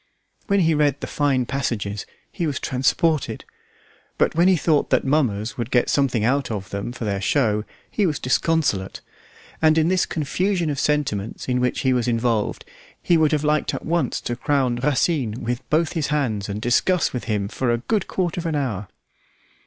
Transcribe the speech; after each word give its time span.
When 0.47 0.61
he 0.61 0.73
read 0.73 0.99
the 0.99 1.05
fine 1.05 1.45
passages 1.45 2.07
he 2.31 2.47
was 2.47 2.59
transported, 2.59 3.45
but 4.17 4.33
when 4.33 4.47
he 4.47 4.55
thought 4.55 4.89
that 4.89 5.05
mummers 5.05 5.59
would 5.59 5.69
get 5.69 5.91
something 5.91 6.23
out 6.25 6.49
of 6.49 6.71
them 6.71 6.91
for 6.91 7.05
their 7.05 7.21
show, 7.21 7.65
he 7.91 8.07
was 8.07 8.17
disconsolate; 8.17 9.01
and 9.61 9.77
in 9.77 9.89
this 9.89 10.07
confusion 10.07 10.71
of 10.71 10.79
sentiments 10.79 11.47
in 11.47 11.59
which 11.59 11.81
he 11.81 11.93
was 11.93 12.07
involved 12.07 12.65
he 12.99 13.15
would 13.15 13.31
have 13.31 13.43
liked 13.43 13.75
at 13.75 13.85
once 13.85 14.19
to 14.21 14.35
crown 14.35 14.77
Racine 14.77 15.43
with 15.43 15.61
both 15.69 15.93
his 15.93 16.07
hands 16.07 16.49
and 16.49 16.59
discuss 16.59 17.13
with 17.13 17.25
him 17.25 17.47
for 17.47 17.69
a 17.71 17.77
good 17.77 18.07
quarter 18.07 18.39
of 18.41 18.47
an 18.47 18.55
hour. 18.55 18.87